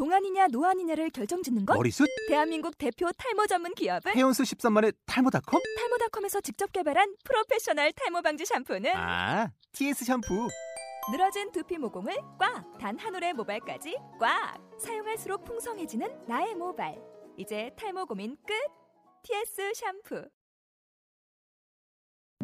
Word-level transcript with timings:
동안이냐 0.00 0.48
노안이냐를 0.52 1.08
결정짓는 1.08 1.64
것? 1.64 1.74
머리숱? 1.74 2.06
대한민국 2.28 2.76
대표 2.76 3.08
탈모 3.16 3.46
전문 3.46 3.74
기업은? 3.74 4.12
헤어수 4.14 4.42
13만의 4.42 4.94
탈모닷컴? 5.06 5.62
탈모닷컴에서 5.78 6.42
직접 6.42 6.70
개발한 6.70 7.14
프로페셔널 7.24 7.92
탈모 7.92 8.20
방지 8.20 8.44
샴푸는? 8.44 8.90
아, 8.94 9.50
TS 9.72 10.04
샴푸. 10.04 10.48
늘어진 11.10 11.50
두피 11.50 11.78
모공을 11.78 12.14
꽉! 12.38 12.76
단 12.78 12.98
한 12.98 13.14
올의 13.14 13.32
모발까지 13.32 13.96
꽉! 14.20 14.58
사용할수록 14.78 15.44
풍성해지는 15.46 16.26
나의 16.26 16.54
모발. 16.56 17.00
이제 17.38 17.70
탈모 17.78 18.04
고민 18.04 18.36
끝! 18.46 18.52
TS 19.22 19.72
샴푸. 19.74 20.28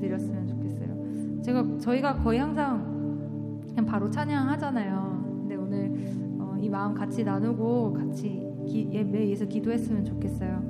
드렸으면 0.00 0.48
좋겠어요. 0.48 1.42
제가 1.42 1.78
저희가 1.82 2.22
거의 2.22 2.38
항상 2.38 3.60
그냥 3.68 3.84
바로 3.84 4.10
찬양하잖아요. 4.10 5.22
근데 5.42 5.54
오늘 5.56 5.90
어, 5.90 6.21
이 6.62 6.68
마음 6.68 6.94
같이 6.94 7.24
나누고 7.24 7.92
같이 7.92 8.40
기, 8.68 8.88
예배에서 8.92 9.46
기도했으면 9.46 10.04
좋겠어요. 10.04 10.62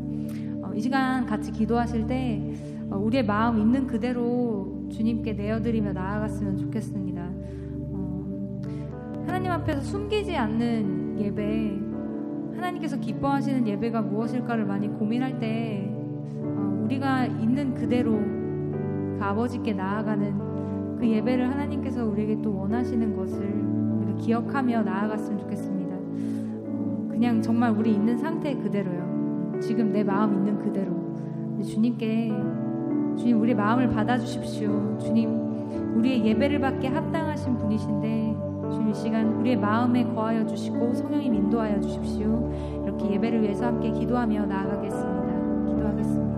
어, 0.62 0.72
이 0.74 0.80
시간 0.80 1.26
같이 1.26 1.52
기도하실 1.52 2.06
때 2.06 2.54
어, 2.90 2.96
우리의 2.96 3.26
마음 3.26 3.58
있는 3.58 3.86
그대로 3.86 4.86
주님께 4.90 5.34
내어드리며 5.34 5.92
나아갔으면 5.92 6.56
좋겠습니다. 6.56 7.28
어, 7.92 8.60
하나님 9.26 9.50
앞에서 9.50 9.82
숨기지 9.82 10.34
않는 10.34 11.20
예배, 11.20 12.56
하나님께서 12.56 12.98
기뻐하시는 12.98 13.68
예배가 13.68 14.00
무엇일까를 14.00 14.64
많이 14.64 14.88
고민할 14.88 15.38
때 15.38 15.92
어, 16.38 16.80
우리가 16.84 17.26
있는 17.26 17.74
그대로 17.74 18.12
그 18.12 19.18
아버지께 19.20 19.74
나아가는 19.74 20.96
그 20.98 21.06
예배를 21.06 21.50
하나님께서 21.50 22.06
우리에게 22.06 22.40
또 22.40 22.56
원하시는 22.56 23.14
것을 23.14 23.44
우리가 23.44 24.16
기억하며 24.16 24.84
나아갔으면 24.84 25.38
좋겠습니다. 25.40 25.71
어, 27.22 27.24
그냥 27.24 27.40
정말 27.40 27.70
우리 27.70 27.92
있는 27.92 28.18
상태 28.18 28.52
그대로요. 28.52 29.60
지금 29.60 29.92
내 29.92 30.02
마음 30.02 30.34
있는 30.34 30.58
그대로. 30.58 30.90
주님께 31.62 32.32
주님 33.16 33.40
우리 33.40 33.54
마음을 33.54 33.88
받아주십시오. 33.90 34.98
주님 34.98 35.98
우리의 35.98 36.26
예배를 36.26 36.58
받게 36.58 36.88
합당하신 36.88 37.58
분이신데 37.58 38.36
주님 38.72 38.88
이 38.88 38.94
시간 38.94 39.34
우리의 39.34 39.56
마음에 39.56 40.02
거하여 40.02 40.44
주시고 40.46 40.94
성령님 40.94 41.32
인도하여 41.32 41.80
주십시오. 41.80 42.52
이렇게 42.82 43.12
예배를 43.12 43.42
위해서 43.42 43.66
함께 43.66 43.92
기도하며 43.92 44.46
나아가겠습니다. 44.46 45.74
기도하겠습니다. 45.76 46.31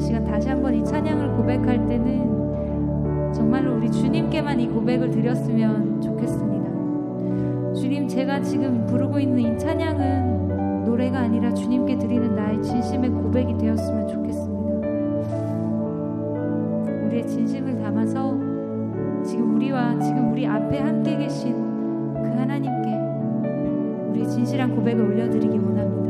시간 0.00 0.24
다시 0.24 0.48
한번 0.48 0.74
이 0.74 0.84
찬양을 0.84 1.36
고백할 1.36 1.86
때는 1.86 3.32
정말로 3.32 3.76
우리 3.76 3.90
주님께만 3.90 4.58
이 4.58 4.66
고백을 4.68 5.10
드렸으면 5.10 6.00
좋겠습니다. 6.00 7.74
주님, 7.74 8.08
제가 8.08 8.40
지금 8.40 8.86
부르고 8.86 9.20
있는 9.20 9.38
이 9.38 9.58
찬양은 9.58 10.84
노래가 10.86 11.20
아니라 11.20 11.52
주님께 11.54 11.98
드리는 11.98 12.34
나의 12.34 12.60
진심의 12.62 13.10
고백이 13.10 13.56
되었으면 13.58 14.08
좋겠습니다. 14.08 14.88
우리의 17.06 17.26
진심을 17.26 17.78
담아서 17.78 18.36
지금 19.24 19.54
우리와 19.56 19.98
지금 20.00 20.32
우리 20.32 20.46
앞에 20.46 20.78
함께 20.78 21.16
계신 21.18 21.54
그 22.14 22.20
하나님께 22.20 22.90
우리의 24.10 24.28
진실한 24.28 24.74
고백을 24.74 25.04
올려드리기 25.04 25.56
원합니다. 25.58 26.09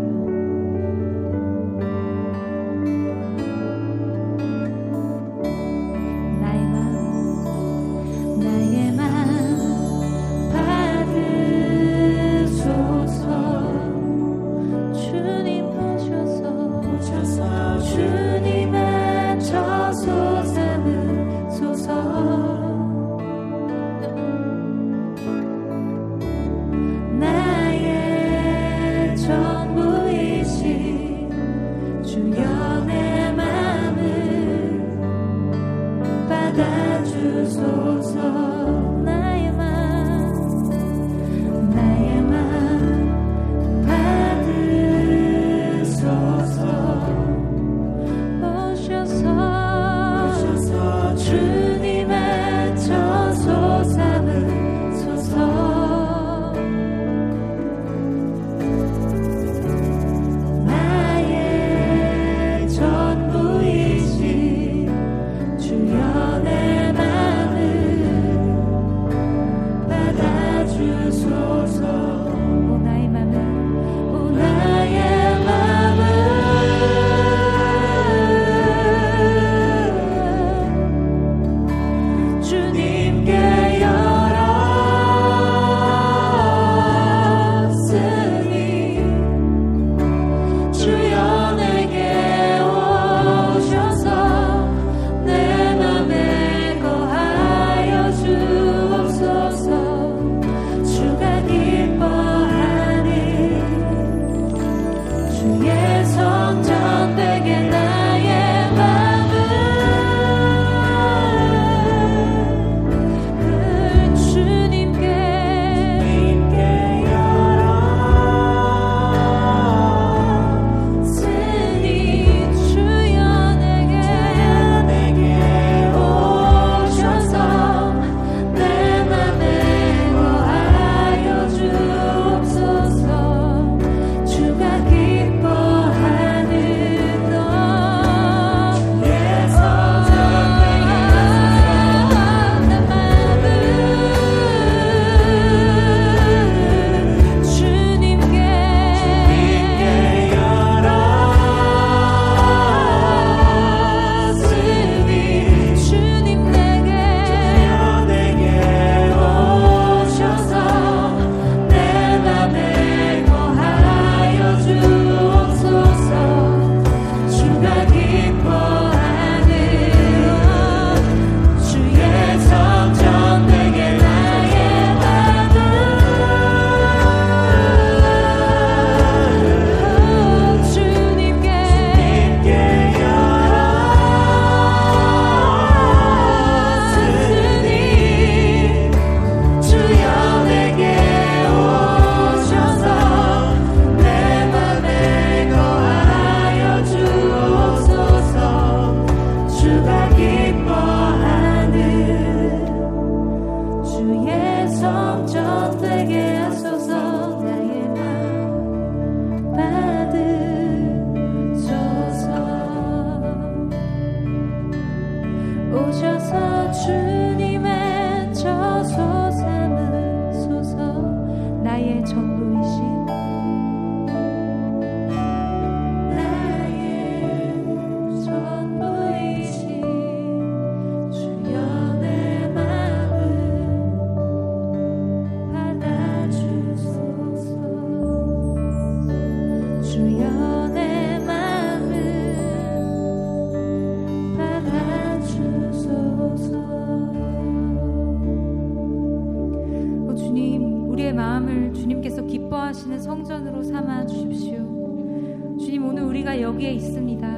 우리가 256.20 256.40
여기에 256.40 256.72
있습니다. 256.72 257.28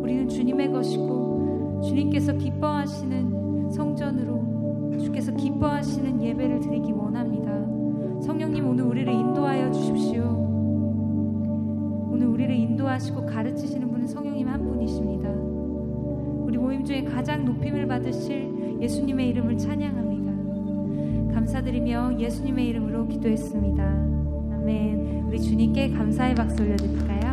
우리는 0.00 0.28
주님의 0.28 0.70
것이고 0.70 1.80
주님께서 1.84 2.34
기뻐하시는 2.34 3.70
성전으로 3.70 4.98
주께서 5.00 5.32
기뻐하시는 5.32 6.22
예배를 6.22 6.60
드리기 6.60 6.92
원합니다. 6.92 7.50
성령님 8.22 8.68
오늘 8.68 8.84
우리를 8.84 9.12
인도하여 9.12 9.72
주십시오. 9.72 10.22
오늘 12.12 12.28
우리를 12.28 12.54
인도하시고 12.54 13.26
가르치시는 13.26 13.90
분은 13.90 14.06
성령님 14.06 14.46
한 14.48 14.62
분이십니다. 14.62 15.28
우리 16.44 16.56
모임 16.56 16.84
중에 16.84 17.02
가장 17.02 17.44
높임을 17.44 17.88
받으실 17.88 18.78
예수님의 18.80 19.28
이름을 19.30 19.58
찬양합니다. 19.58 21.34
감사드리며 21.34 22.20
예수님의 22.20 22.68
이름으로 22.68 23.08
기도했습니다. 23.08 23.82
아멘. 23.82 25.24
우리 25.26 25.40
주님께 25.40 25.90
감사의 25.90 26.34
박수 26.34 26.62
올려드릴까요? 26.62 27.29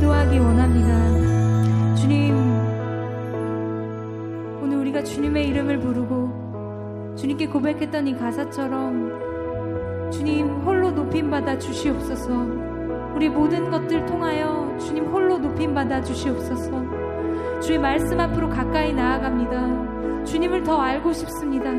기도하기 0.00 0.38
원합니다. 0.38 1.94
주님, 1.94 2.34
오늘 4.62 4.78
우리가 4.78 5.04
주님의 5.04 5.46
이름을 5.48 5.78
부르고 5.78 7.16
주님께 7.18 7.48
고백했던 7.48 8.06
이 8.06 8.16
가사처럼 8.16 10.10
주님 10.10 10.48
홀로 10.62 10.90
높임받아 10.90 11.58
주시옵소서 11.58 12.32
우리 13.14 13.28
모든 13.28 13.70
것들 13.70 14.06
통하여 14.06 14.74
주님 14.78 15.04
홀로 15.04 15.36
높임받아 15.36 16.00
주시옵소서 16.00 17.60
주의 17.60 17.78
말씀 17.78 18.18
앞으로 18.18 18.48
가까이 18.48 18.94
나아갑니다. 18.94 20.24
주님을 20.24 20.62
더 20.64 20.80
알고 20.80 21.12
싶습니다. 21.12 21.70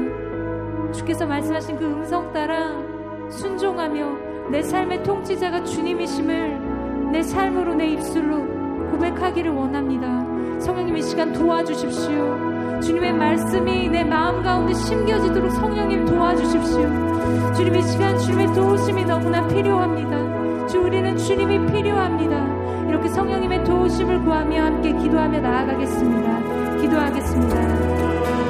주께서 0.91 1.25
말씀하신 1.25 1.75
그 1.75 1.85
음성 1.85 2.31
따라 2.33 2.71
순종하며 3.31 4.49
내 4.51 4.61
삶의 4.61 5.01
통치자가 5.01 5.63
주님이심을 5.63 6.60
내 7.11 7.21
삶으로 7.21 7.73
내 7.75 7.87
입술로 7.87 8.45
고백하기를 8.91 9.51
원합니다. 9.51 10.25
성령님 10.59 10.97
이 10.97 11.01
시간 11.01 11.33
도와주십시오. 11.33 12.79
주님의 12.81 13.13
말씀이 13.13 13.89
내 13.89 14.03
마음 14.03 14.41
가운데 14.41 14.73
심겨지도록 14.73 15.51
성령님 15.51 16.05
도와주십시오. 16.05 17.53
주님 17.53 17.75
이 17.75 17.81
시간 17.83 18.17
주님의 18.17 18.53
도우심이 18.53 19.05
너무나 19.05 19.45
필요합니다. 19.47 20.67
주 20.67 20.79
우리는 20.79 21.17
주님이 21.17 21.71
필요합니다. 21.71 22.87
이렇게 22.87 23.07
성령님의 23.09 23.63
도우심을 23.65 24.23
구하며 24.23 24.63
함께 24.63 24.93
기도하며 24.93 25.39
나아가겠습니다. 25.41 26.77
기도하겠습니다. 26.81 28.41